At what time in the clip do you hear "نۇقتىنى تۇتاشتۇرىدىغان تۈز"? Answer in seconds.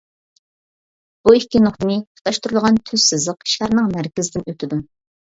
1.65-3.05